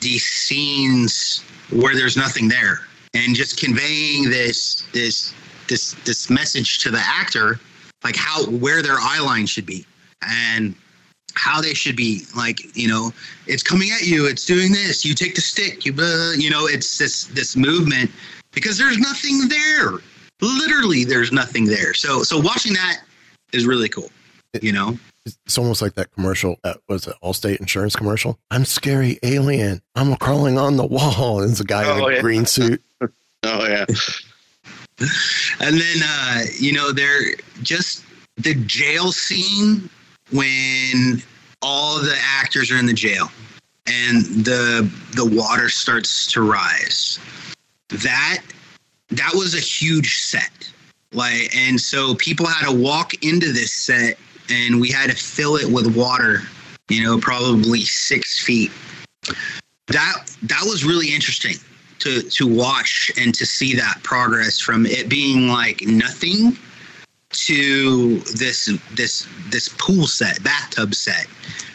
[0.00, 2.80] these scenes where there's nothing there
[3.14, 5.34] and just conveying this this
[5.68, 7.58] this this message to the actor
[8.04, 9.84] like how where their eye line should be
[10.26, 10.74] and
[11.34, 13.10] how they should be like you know
[13.46, 16.66] it's coming at you it's doing this you take the stick you uh, you know
[16.66, 18.10] it's this this movement
[18.52, 19.92] because there's nothing there
[20.40, 23.00] literally there's nothing there so so watching that
[23.52, 24.10] is really cool
[24.60, 28.38] you know it's almost like that commercial that was it Allstate insurance commercial.
[28.50, 29.80] I'm scary alien.
[29.94, 31.40] I'm crawling on the wall.
[31.42, 32.20] And it's a guy oh, in a yeah.
[32.20, 32.82] green suit.
[33.00, 33.10] oh
[33.44, 33.84] yeah.
[35.60, 38.04] and then uh, you know, they're just
[38.36, 39.88] the jail scene
[40.32, 41.22] when
[41.60, 43.30] all the actors are in the jail
[43.86, 47.18] and the the water starts to rise.
[47.88, 48.42] That
[49.10, 50.70] that was a huge set.
[51.12, 54.18] Like and so people had to walk into this set
[54.50, 56.40] and we had to fill it with water,
[56.88, 58.72] you know, probably six feet.
[59.88, 61.56] That that was really interesting
[62.00, 66.56] to to watch and to see that progress from it being like nothing
[67.32, 71.26] to this this this pool set, bathtub set.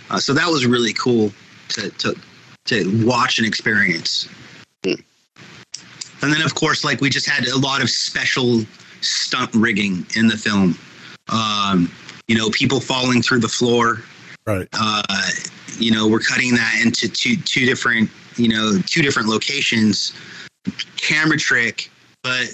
[0.10, 1.32] Uh, so that was really cool
[1.70, 2.16] to to
[2.66, 4.30] to watch and experience.
[6.22, 8.64] And then, of course, like we just had a lot of special
[9.02, 10.78] stunt rigging in the film.
[11.30, 11.92] Um,
[12.28, 14.04] you know, people falling through the floor.
[14.46, 14.68] Right.
[14.74, 15.04] Uh,
[15.78, 20.14] you know, we're cutting that into two two different, you know, two different locations.
[20.98, 21.90] Camera trick,
[22.24, 22.48] but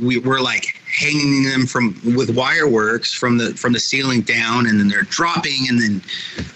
[0.00, 4.66] we were like hanging them from with wire works from the from the ceiling down,
[4.66, 6.02] and then they're dropping, and then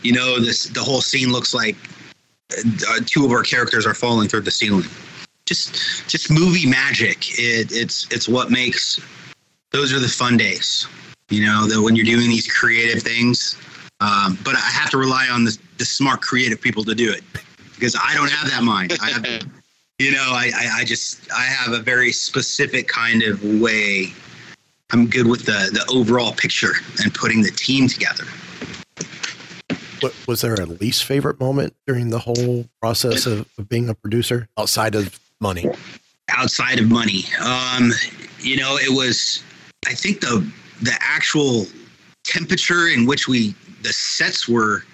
[0.03, 1.77] you know this the whole scene looks like
[2.53, 4.89] uh, two of our characters are falling through the ceiling.
[5.47, 7.39] Just just movie magic.
[7.39, 9.01] It, it's it's what makes
[9.71, 10.87] those are the fun days
[11.33, 13.57] you know, that when you're doing these creative things.
[14.01, 17.23] Um, but I have to rely on the, the smart, creative people to do it
[17.75, 18.93] because I don't have that mind.
[19.01, 19.51] I have,
[19.99, 24.13] you know, I, I, I just, I have a very specific kind of way.
[24.91, 28.25] I'm good with the, the overall picture and putting the team together.
[30.01, 33.95] What, was there a least favorite moment during the whole process of, of being a
[33.95, 35.71] producer outside of money?
[36.29, 37.93] Outside of money, um,
[38.41, 39.43] you know, it was.
[39.87, 40.51] I think the
[40.81, 41.67] the actual
[42.25, 44.85] temperature in which we the sets were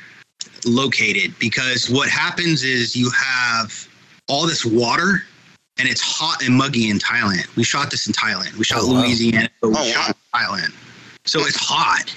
[0.67, 3.88] located because what happens is you have
[4.29, 5.23] all this water
[5.79, 7.55] and it's hot and muggy in Thailand.
[7.57, 8.55] We shot this in Thailand.
[8.57, 9.01] We shot oh, wow.
[9.03, 10.41] Louisiana, but we oh, shot wow.
[10.41, 10.75] Thailand.
[11.25, 12.15] So it's hot.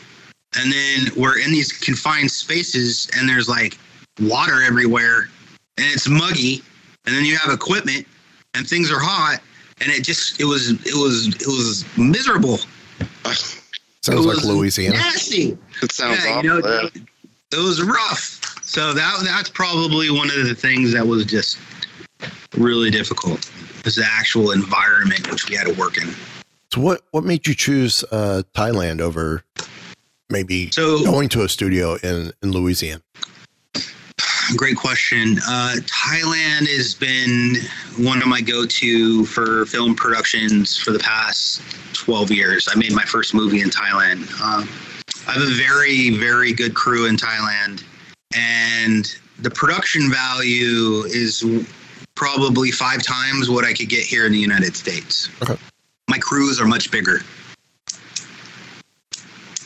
[0.58, 3.78] And then we're in these confined spaces and there's like
[4.20, 5.30] water everywhere
[5.78, 6.62] and it's muggy.
[7.06, 8.06] And then you have equipment
[8.54, 9.40] and things are hot
[9.82, 12.60] and it just it was it was it was miserable.
[14.02, 14.98] Sounds like Louisiana.
[14.98, 15.58] Nasty.
[15.84, 16.44] It sounds yeah, awful.
[16.44, 16.90] You know,
[17.52, 18.40] it was rough.
[18.64, 21.60] So that that's probably one of the things that was just
[22.62, 23.50] really difficult.
[23.84, 26.14] Was the actual environment which we had to work in.
[26.72, 29.44] So what what made you choose uh, Thailand over
[30.30, 33.02] maybe so, going to a studio in in Louisiana?
[34.56, 35.38] Great question.
[35.48, 37.56] Uh, Thailand has been
[38.06, 41.62] one of my go-to for film productions for the past
[41.94, 42.68] 12 years.
[42.70, 44.30] I made my first movie in Thailand.
[44.42, 44.68] Um,
[45.28, 47.84] I have a very, very good crew in Thailand,
[48.36, 51.44] and the production value is
[52.22, 55.28] probably five times what I could get here in the United States.
[55.42, 55.60] Okay.
[56.08, 57.22] My crews are much bigger.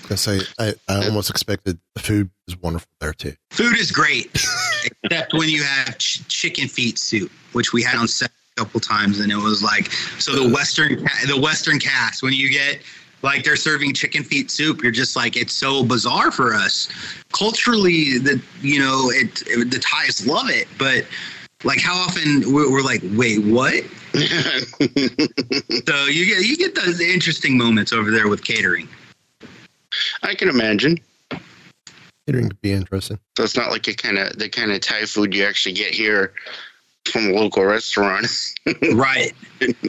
[0.09, 3.33] I say I, I almost expected the food is wonderful there too.
[3.49, 4.31] Food is great,
[5.03, 8.79] except when you have ch- chicken feet soup, which we had on set a couple
[8.79, 12.79] times, and it was like so the western the western cast when you get
[13.21, 16.87] like they're serving chicken feet soup, you're just like it's so bizarre for us
[17.33, 18.17] culturally.
[18.19, 21.05] that you know it, it the Thais love it, but
[21.63, 23.73] like how often we're, we're like, wait, what?
[24.13, 28.87] so you get you get those interesting moments over there with catering.
[30.23, 30.99] I can imagine.
[32.27, 33.19] Catering could be interesting.
[33.37, 35.93] So it's not like a kind of the kind of Thai food you actually get
[35.93, 36.33] here
[37.05, 38.27] from a local restaurant.
[38.93, 39.33] right.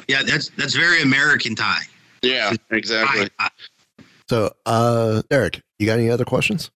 [0.09, 1.79] Yeah, that's that's very American Thai.
[2.23, 3.29] yeah, exactly.
[3.39, 3.49] Thai.
[4.29, 6.71] So, uh, Eric, you got any other questions?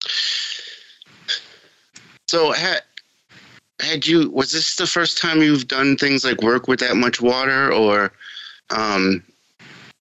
[2.27, 2.81] So had
[3.81, 7.21] had you was this the first time you've done things like work with that much
[7.21, 8.11] water, or
[8.69, 9.23] um,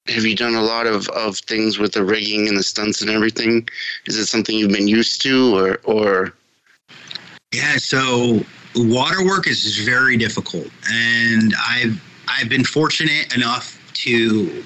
[0.09, 3.11] have you done a lot of, of things with the rigging and the stunts and
[3.11, 3.69] everything?
[4.07, 6.35] Is it something you've been used to, or or
[7.53, 14.65] Yeah, so water work is very difficult, and I've I've been fortunate enough to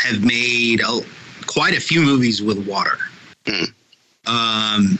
[0.00, 1.00] have made a,
[1.46, 2.98] quite a few movies with water.
[3.46, 3.64] Hmm.
[4.26, 4.98] Um,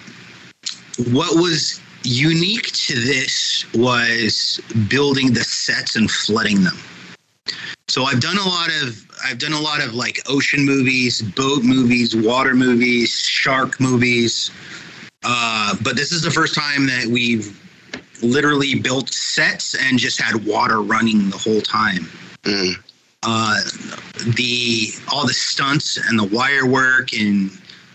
[1.12, 6.78] what was unique to this was building the sets and flooding them.
[7.88, 11.62] So I've done a lot of I've done a lot of like ocean movies, boat
[11.62, 14.50] movies, water movies, shark movies.
[15.24, 17.58] Uh, but this is the first time that we've
[18.22, 22.08] literally built sets and just had water running the whole time.
[22.42, 22.74] mm,
[23.24, 23.60] Uh,
[24.34, 27.50] the all the stunts and the wire work and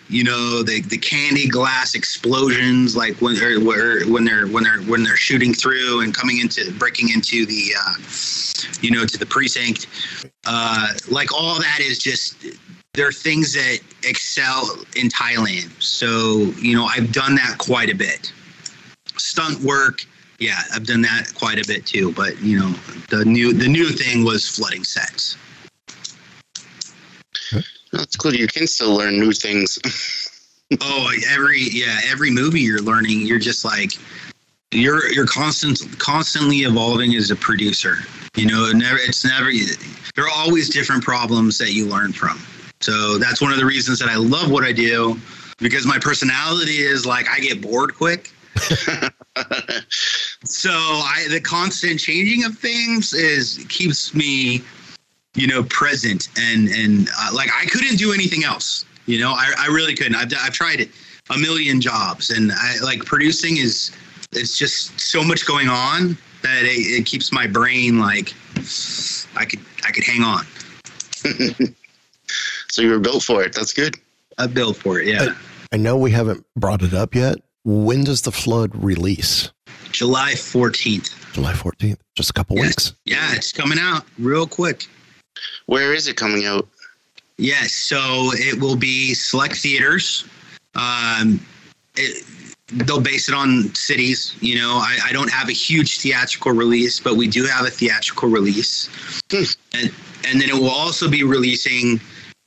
[0.10, 5.04] you know the the candy glass explosions like when where when they're when they're when
[5.04, 7.94] they're shooting through and coming into breaking into the uh,
[8.82, 9.88] you know to the precinct
[10.46, 12.38] uh, like all that is just
[12.98, 15.70] there are things that excel in Thailand.
[15.82, 18.34] So, you know, I've done that quite a bit.
[19.18, 20.04] Stunt work,
[20.40, 22.12] yeah, I've done that quite a bit too.
[22.14, 22.72] But you know,
[23.10, 25.38] the new the new thing was flooding sets.
[27.92, 28.34] That's cool.
[28.34, 29.80] You can still learn new things.
[30.82, 33.94] Oh, every yeah, every movie you're learning, you're just like
[34.72, 38.00] you're you're constant constantly evolving as a producer.
[38.36, 39.50] You know, never it's never
[40.16, 42.38] there are always different problems that you learn from.
[42.82, 45.18] So that's one of the reasons that I love what I do
[45.60, 48.32] because my personality is like I get bored quick.
[50.44, 54.64] so I the constant changing of things is keeps me
[55.38, 58.84] you know present and and uh, like I couldn't do anything else.
[59.06, 60.16] You know, I, I really couldn't.
[60.16, 60.90] I've, I've tried it
[61.30, 63.92] a million jobs and I like producing is
[64.34, 68.34] it's just so much going on that it, it keeps my brain like
[69.38, 70.46] I could I could hang on.
[72.70, 73.54] so you were built for it.
[73.54, 73.96] That's good.
[74.38, 75.08] I built for it.
[75.08, 75.36] Yeah,
[75.72, 77.38] I know we haven't brought it up yet.
[77.64, 79.52] When does the flood release?
[79.92, 81.14] July fourteenth.
[81.34, 82.66] July 14th, just a couple Yes.
[82.66, 82.94] weeks.
[83.06, 84.88] Yeah, it's coming out real quick.
[85.66, 86.68] Where is it coming out?
[87.38, 90.26] Yes, so it will be select theaters.
[90.76, 91.40] Um,
[91.96, 92.26] it,
[92.68, 94.36] they'll base it on cities.
[94.42, 97.70] You know, I, I don't have a huge theatrical release, but we do have a
[97.70, 98.90] theatrical release,
[99.74, 99.92] and
[100.26, 102.00] and then it will also be releasing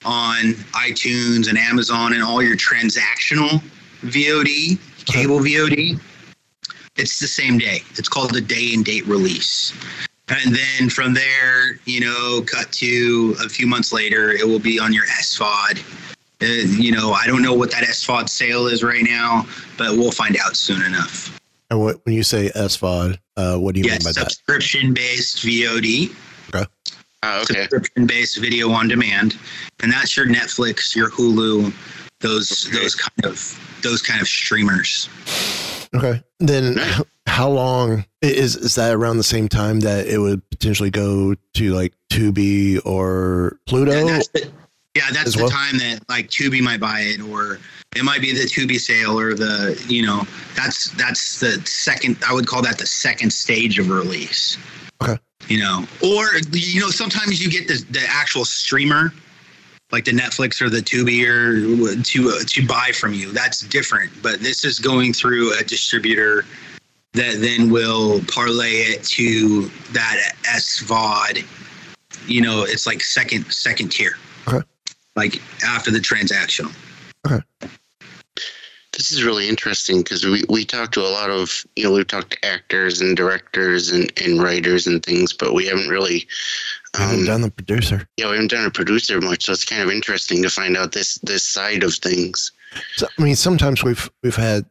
[0.04, 3.62] on iTunes and Amazon and all your transactional
[4.02, 6.00] VOD, cable VOD.
[6.96, 7.82] It's the same day.
[7.96, 9.72] It's called the day and date release.
[10.30, 14.78] And then from there, you know, cut to a few months later, it will be
[14.78, 15.82] on your SVOD.
[16.42, 16.46] Uh,
[16.80, 19.44] you know, I don't know what that SVOD sale is right now,
[19.76, 21.36] but we'll find out soon enough.
[21.70, 24.30] And what, when you say SVOD, uh, what do you Yes, mean by that?
[24.32, 26.14] subscription based VOD,
[27.22, 27.52] Oh, okay.
[27.54, 29.36] subscription based video on demand,
[29.82, 31.70] and that's your Netflix, your Hulu,
[32.20, 32.78] those Okay.
[32.78, 35.08] those kind of those kind of streamers.
[35.94, 36.22] Okay.
[36.38, 37.02] Then Nice.
[37.30, 41.72] How long is is that around the same time that it would potentially go to
[41.72, 43.92] like Tubi or Pluto?
[43.92, 44.50] Yeah, that's the,
[44.96, 45.50] yeah, that's the well?
[45.50, 47.60] time that like Tubi might buy it, or
[47.94, 50.24] it might be the Tubi sale, or the you know
[50.56, 52.18] that's that's the second.
[52.26, 54.58] I would call that the second stage of release.
[55.00, 55.16] Okay.
[55.46, 59.14] You know, or you know, sometimes you get the the actual streamer,
[59.92, 63.30] like the Netflix or the Tubi, or to uh, to buy from you.
[63.30, 64.10] That's different.
[64.20, 66.44] But this is going through a distributor
[67.12, 71.44] that then will parlay it to that SVOD.
[72.26, 74.16] You know, it's like second second tier
[75.16, 76.74] like after the transactional.
[77.26, 77.42] Okay.
[78.92, 82.06] This is really interesting because we, we talked to a lot of, you know, we've
[82.06, 86.26] talked to actors and directors and, and writers and things, but we haven't really,
[86.94, 88.08] I haven't um, done the producer.
[88.16, 89.44] yeah, we haven't done a producer much.
[89.44, 92.52] So it's kind of interesting to find out this, this side of things.
[92.96, 94.64] So, I mean, sometimes we've we've had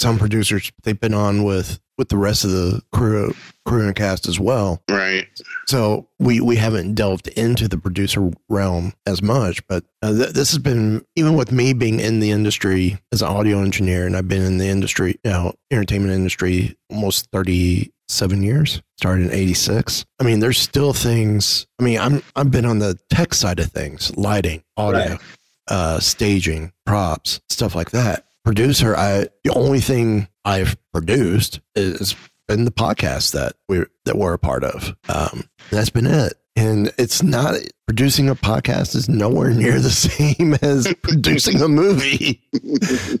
[0.00, 3.34] some producers they've been on with with the rest of the crew
[3.66, 4.82] crew and cast as well.
[4.88, 5.26] Right.
[5.66, 10.50] So we we haven't delved into the producer realm as much, but uh, th- this
[10.50, 14.28] has been even with me being in the industry as an audio engineer, and I've
[14.28, 18.80] been in the industry, you know, entertainment industry almost thirty seven years.
[18.96, 20.04] Started in eighty six.
[20.20, 21.66] I mean, there's still things.
[21.78, 25.20] I mean, I'm I've been on the tech side of things, lighting, audio, Right.
[25.68, 28.24] uh, staging, props, stuff like that.
[28.54, 32.16] Producer, I the only thing I've produced is
[32.48, 34.92] been the podcast that we that we're a part of.
[35.08, 36.32] Um, that's been it.
[36.56, 37.54] And it's not
[37.86, 42.42] producing a podcast is nowhere near the same as producing a movie.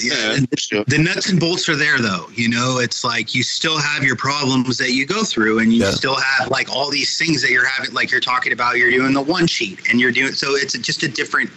[0.00, 0.84] Yeah, sure.
[0.86, 4.14] the nuts and bolts are there though you know it's like you still have your
[4.14, 5.90] problems that you go through and you Yeah.
[5.90, 9.12] still have like all these things that you're having like you're talking about you're doing
[9.12, 11.50] the one sheet and you're doing so it's just a different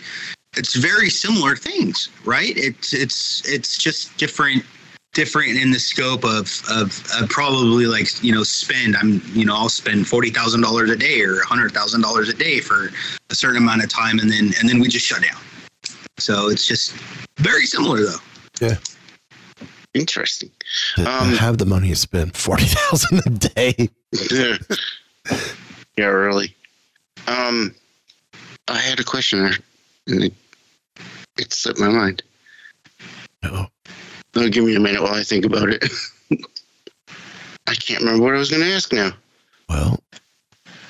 [0.57, 4.63] it's very similar things right it's it's it's just different
[5.13, 9.55] different in the scope of of, of probably like you know spend i'm you know
[9.55, 12.89] i'll spend $40000 a day or $100000 a day for
[13.29, 15.39] a certain amount of time and then and then we just shut down
[16.17, 16.93] so it's just
[17.37, 18.17] very similar though
[18.61, 18.75] yeah
[19.95, 20.51] Interesting.
[20.97, 23.89] To, to Um, have the money to spend forty thousand a day.
[24.31, 24.57] yeah.
[25.97, 26.55] yeah, really.
[27.25, 27.73] Um,
[28.67, 29.57] I had a question there,
[30.09, 30.33] and it,
[31.37, 32.23] it slipped my mind.
[33.43, 33.67] Oh,
[34.35, 35.83] Oh, give me a minute while I think about it.
[37.67, 39.11] I can't remember what I was going to ask now.
[39.67, 40.03] well,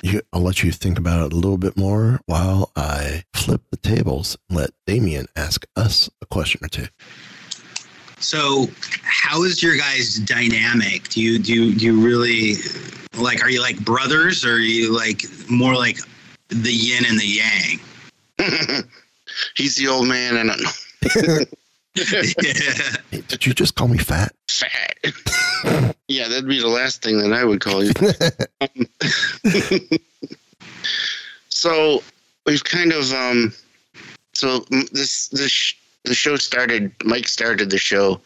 [0.02, 3.76] you, I'll let you think about it a little bit more while I flip the
[3.78, 6.86] tables and let Daemon ask us a question or two.
[8.18, 8.66] So,
[9.02, 11.08] how is your guys' dynamic?
[11.08, 12.54] Do you do you, do you really
[13.18, 13.42] like?
[13.42, 15.98] Are you like brothers, or are you like more like
[16.48, 17.26] the yin and the
[18.38, 18.84] yang?
[19.56, 21.46] He's the old man, and I'm
[21.94, 22.22] yeah.
[23.10, 24.32] Hey, did you just call me fat?
[24.48, 24.96] fat.
[26.08, 27.92] yeah, that'd be the last thing that I would call you.
[31.48, 32.02] so
[32.46, 33.52] we've kind of um
[34.32, 34.60] so
[34.92, 35.74] this this
[36.04, 38.20] the show started mike started the show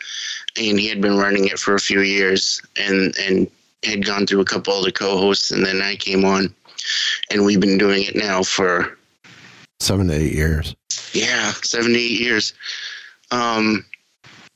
[0.57, 3.51] and he had been running it for a few years and and
[3.83, 6.55] had gone through a couple of the co-hosts and then i came on
[7.31, 8.97] and we've been doing it now for
[9.85, 10.75] Seven to eight years.
[11.13, 12.55] yeah, seven, to eight years.
[13.31, 13.85] Um,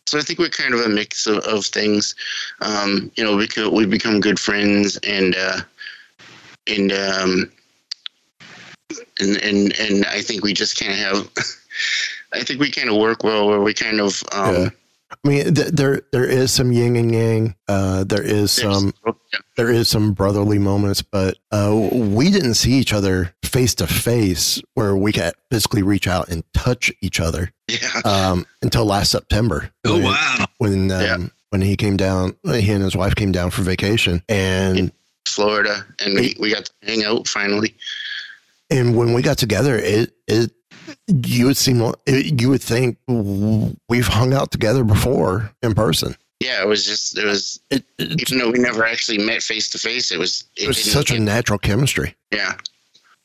[0.07, 2.15] so I think we're kind of a mix of, of things.
[2.63, 5.61] Um, you know, we could, we've become good friends and, uh,
[6.67, 7.53] and, um,
[9.21, 11.31] and, and, and I think we just kind of have,
[12.33, 14.69] I think we kind of work well where we kind of, um, Yeah.
[15.11, 17.55] I mean, th- there there is some yin and yang.
[17.67, 18.93] Uh, there is some
[19.57, 24.61] there is some brotherly moments, but uh, we didn't see each other face to face
[24.75, 29.71] where we could physically reach out and touch each other yeah, um, until last September.
[29.87, 30.47] Oh when- wow!
[30.59, 31.17] When um, Yeah.
[31.51, 34.93] when he came down, he and his wife came down for vacation, and
[35.27, 37.75] Florida and we, we got to hang out finally.
[38.71, 40.53] and when we got together, it it
[41.07, 46.15] you would seem you would think we've hung out together before in person.
[46.41, 49.69] Yeah, it was just, it was, It, it, even though we never actually met face
[49.71, 52.15] to face, it was, it was didn't- such a natural chemistry.
[52.33, 52.55] yeah.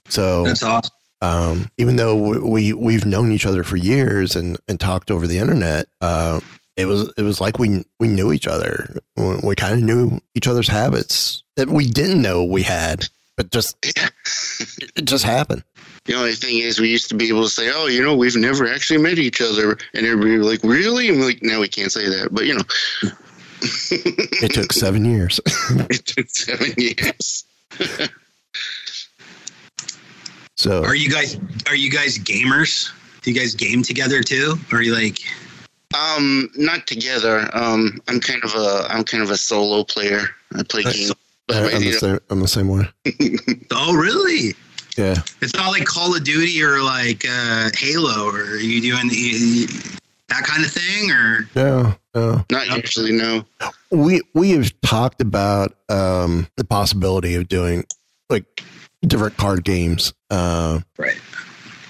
[0.09, 0.91] So That's awesome.
[1.22, 5.38] um, even though we we've known each other for years and, and talked over the
[5.38, 6.39] internet, uh,
[6.76, 8.97] it was it was like we we knew each other.
[9.16, 13.05] We, we kind of knew each other's habits that we didn't know we had,
[13.38, 13.78] but just
[14.95, 15.64] it just happened.
[16.05, 18.35] The only thing is, we used to be able to say, "Oh, you know, we've
[18.35, 21.61] never actually met each other," and everybody would be like, "Really?" And we're like, "No,
[21.61, 22.63] we can't say that." But you know,
[24.41, 25.39] It took seven years.
[25.89, 27.45] it took seven years.
[30.55, 31.37] So Are you guys
[31.67, 32.89] are you guys gamers?
[33.21, 34.55] Do you guys game together too?
[34.71, 35.19] Or are you like
[35.93, 37.49] Um, not together.
[37.53, 40.21] Um, I'm kind of a I'm kind of a solo player.
[40.55, 41.11] I play games.
[41.11, 41.15] I-
[41.47, 42.87] But I'm, the same, I'm the same way.
[43.71, 44.55] Oh really?
[44.97, 45.15] Yeah.
[45.41, 49.65] It's not like Call of Duty or like uh, Halo or are you doing the,
[50.29, 52.43] that kind of thing or no, Yeah.
[52.51, 53.11] not usually.
[53.11, 53.45] No.
[53.91, 57.85] we we have talked about um, the possibility of doing
[58.29, 58.63] like
[59.05, 60.13] different card games.
[60.29, 61.19] Uh, right?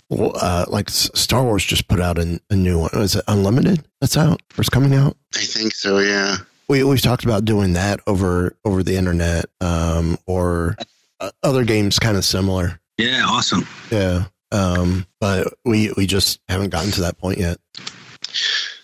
[0.10, 2.90] well, uh, like Star Wars just put out a, a new one.
[2.94, 3.86] Is it Unlimited?
[4.02, 4.42] That's out.
[4.58, 5.18] Or it's coming out.
[5.36, 6.00] I think so.
[6.00, 6.38] Yeah.
[6.70, 10.78] We we've talked about doing that over over the internet, um, or
[11.20, 12.80] uh, other games kind of similar.
[13.04, 13.68] Yeah, awesome.
[13.92, 14.26] Yeah.
[14.52, 17.58] Um, but we we just haven't gotten to that point yet.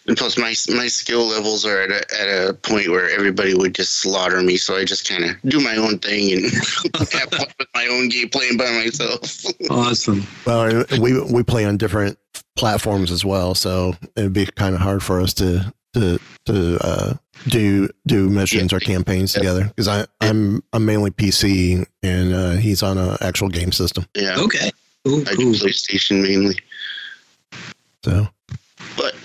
[0.07, 3.75] And plus, my my skill levels are at a, at a point where everybody would
[3.75, 4.57] just slaughter me.
[4.57, 6.51] So I just kind of do my own thing and
[7.13, 9.45] have fun with my own game playing by myself.
[9.69, 10.25] Awesome.
[10.45, 12.17] Well, we we play on different
[12.57, 17.13] platforms as well, so it'd be kind of hard for us to to to uh,
[17.47, 22.83] do do missions or campaigns together because I I'm I'm mainly PC and uh, he's
[22.83, 24.05] on an actual game system.
[24.15, 24.35] Yeah.
[24.39, 24.71] Okay.
[25.05, 25.53] Cool, I cool.
[25.53, 26.59] do PlayStation mainly,
[28.03, 28.27] So
[28.97, 29.15] but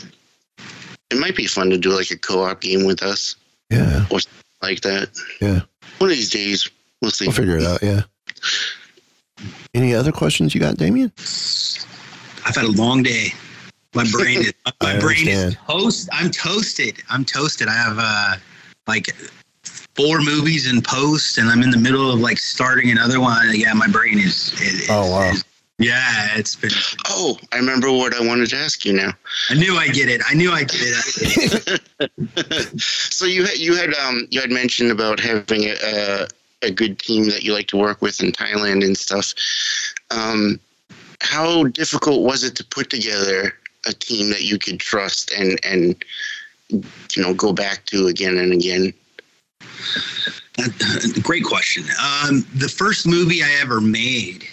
[1.11, 3.35] it might be fun to do like a co-op game with us
[3.71, 4.31] yeah, or something
[4.62, 5.09] like that.
[5.41, 5.61] yeah,
[5.99, 6.71] One of these days,
[7.03, 7.27] we'll see.
[7.27, 7.83] we'll figure it out.
[7.83, 8.03] Yeah.
[9.75, 11.12] Any other questions you got, Daemon?
[12.47, 13.33] I've had a long day.
[13.95, 15.59] My brain is my I brain is understand.
[15.66, 16.09] toast.
[16.12, 16.97] I'm toasted.
[17.11, 17.68] I'm toasted.
[17.68, 18.36] I have uh
[18.86, 19.07] like
[19.97, 23.49] four movies in post, and I'm in the middle of like starting another one.
[23.53, 24.53] Yeah, my brain is.
[24.61, 25.30] is Oh, wow.
[25.30, 25.45] is-
[25.78, 26.70] yeah, it's been.
[27.09, 29.12] Oh, I remember what I wanted to ask you now.
[29.51, 30.20] I knew I get it.
[30.28, 31.80] I knew I get it.
[32.01, 32.80] I get it.
[32.80, 36.28] so you had you had um you had mentioned about having a, a
[36.62, 39.34] a good team that you like to work with in Thailand and stuff.
[40.11, 40.59] Um,
[41.20, 43.53] how difficult was it to put together
[43.87, 46.05] a team that you could trust and and
[46.70, 48.93] you know go back to again and again?
[50.59, 50.68] Uh,
[51.22, 51.85] Great question.
[52.01, 54.45] Um, the first movie I ever made,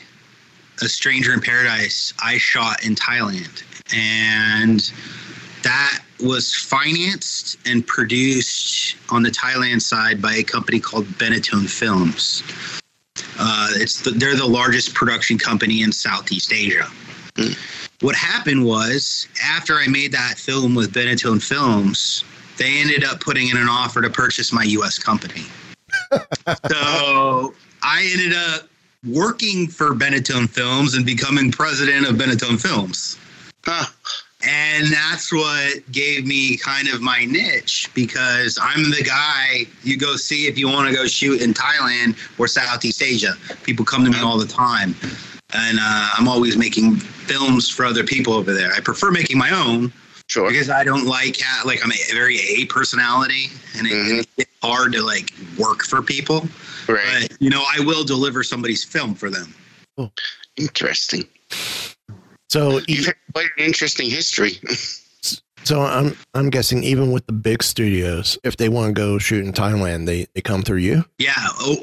[0.81, 3.63] A Stranger in Paradise, I shot in Thailand.
[3.93, 4.91] And
[5.63, 12.43] that was financed and produced on the Thailand side by a company called Benetone Films.
[13.39, 16.87] Uh, it's the, they're the largest production company in Southeast Asia.
[18.01, 22.23] What happened was, after I made that film with Benetone Films,
[22.57, 24.99] they ended up putting in an offer to purchase my U.S.
[24.99, 25.45] company
[26.69, 28.67] so I ended up
[29.07, 33.17] working for Benetone Films and becoming president of Benetone Films.
[33.65, 33.85] Huh.
[34.43, 40.15] And that's what gave me kind of my niche because I'm the guy you go
[40.15, 43.35] see if you want to go shoot in Thailand or Southeast Asia.
[43.63, 44.95] People come to me all the time.
[45.53, 48.71] And uh, I'm always making films for other people over there.
[48.73, 49.91] I prefer making my own
[50.27, 50.49] Sure.
[50.49, 54.27] because I don't like like I'm a very A personality, and it, Mhm.
[54.37, 56.47] it's hard to like work for people.
[56.87, 57.27] Right.
[57.29, 59.53] But you know, I will deliver somebody's film for them.
[60.57, 61.27] Interesting.
[62.49, 64.59] So You've had quite an interesting history.
[65.63, 69.45] So I'm I'm guessing even with the big studios, if they want to go shoot
[69.45, 71.05] in Thailand, they, they come through you.
[71.19, 71.35] Yeah,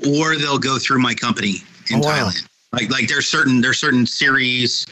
[0.04, 2.28] or they'll go through my company in Oh, wow.
[2.28, 2.48] Thailand.
[2.72, 4.84] Like like there's certain there's certain series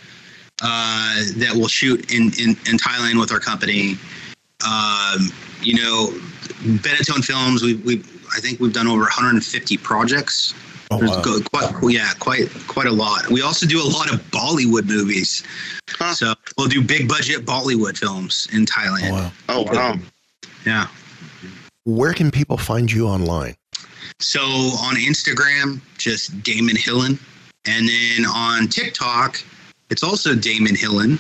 [0.63, 3.97] uh, that will shoot in, in in Thailand with our company.
[4.65, 5.31] Um,
[5.61, 6.09] you know,
[6.81, 7.63] Benetone Films.
[7.63, 7.99] We we
[8.35, 10.55] I think we've done over 150 projects.
[10.91, 11.21] Oh wow.
[11.21, 13.29] go- quite, yeah, quite quite a lot.
[13.29, 15.43] We also do a lot of Bollywood movies.
[15.91, 16.15] Huh.
[16.15, 19.11] So we'll do big budget Bollywood films in Thailand.
[19.11, 19.33] Oh, wow.
[19.49, 19.95] Oh wow.
[20.65, 20.87] Yeah.
[21.85, 23.57] Where can people find you online?
[24.19, 27.19] So on Instagram, just Daemon Hillin.
[27.67, 29.43] And then on TikTok,
[29.91, 31.19] it's also Daemon Hillin.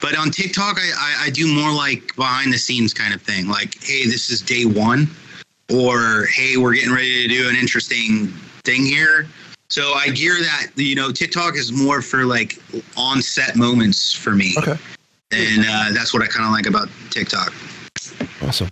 [0.00, 3.48] But on TikTok, I, I, I do more like behind the scenes kind of thing.
[3.48, 5.08] Like, hey, this is day one.
[5.72, 8.28] Or, hey, we're getting ready to do an interesting
[8.64, 9.28] thing here.
[9.68, 12.58] So I gear that, you know, TikTok is more for like
[12.96, 14.54] on set moments for me.
[14.58, 14.76] Okay.
[15.30, 17.52] And uh, that's what I kind of like about TikTok.
[18.42, 18.70] Awesome.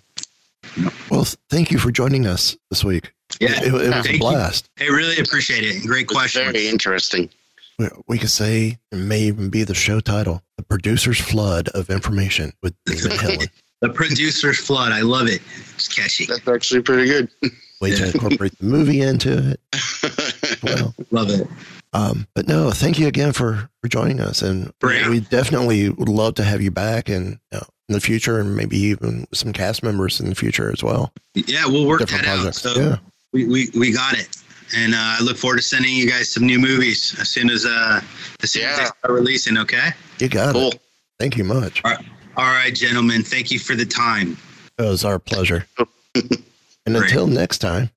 [1.09, 3.13] Well, thank you for joining us this week.
[3.39, 3.63] Yeah.
[3.63, 4.19] It, it was a Thank you.
[4.19, 4.71] blast.
[4.81, 5.87] I really appreciate it.
[5.87, 6.51] Great It's question.
[6.51, 7.31] very interesting.
[7.79, 11.91] We, we could say it may even be the show title, "The Producer's Flood of
[11.91, 13.49] Information" with Daemon Hillin.
[13.81, 14.91] The producer's flood.
[14.91, 15.41] I love it.
[15.75, 16.27] It's catchy.
[16.27, 17.29] That's actually pretty good.
[17.81, 19.61] Way to incorporate the movie into it.
[20.61, 21.47] Well, Love it.
[21.93, 25.07] um, but no, thank you again for for joining us, and Great.
[25.07, 28.57] we definitely would love to have you back and you know, in the future, and
[28.57, 31.13] maybe even some cast members in the future as well.
[31.35, 32.67] Yeah, we'll work Different that projects.
[32.67, 32.75] out.
[32.75, 32.97] So yeah.
[33.33, 34.37] we, we, we got it.
[34.77, 37.65] And uh, I look forward to sending you guys some new movies as soon as
[37.65, 38.01] uh
[38.43, 39.91] as soon as they start releasing, okay?
[40.19, 40.53] You got it.
[40.53, 40.69] Cool.
[40.73, 40.81] it.
[41.19, 41.83] Thank you much.
[41.85, 41.95] All
[42.37, 43.23] right, gentlemen.
[43.23, 44.37] Thank you for the time.
[44.79, 45.67] It was our pleasure.
[46.15, 47.91] and until next time.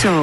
[0.00, 0.22] So,